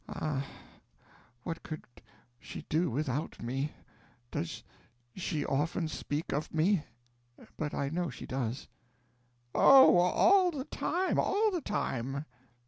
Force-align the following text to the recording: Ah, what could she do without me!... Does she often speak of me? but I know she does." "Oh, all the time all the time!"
Ah, 0.09 0.43
what 1.43 1.61
could 1.61 1.83
she 2.39 2.65
do 2.69 2.89
without 2.89 3.39
me!... 3.39 3.73
Does 4.31 4.63
she 5.15 5.45
often 5.45 5.87
speak 5.87 6.33
of 6.33 6.51
me? 6.51 6.85
but 7.55 7.75
I 7.75 7.89
know 7.89 8.09
she 8.09 8.25
does." 8.25 8.67
"Oh, 9.53 9.97
all 9.99 10.49
the 10.49 10.65
time 10.65 11.19
all 11.19 11.51
the 11.51 11.61
time!" 11.61 12.25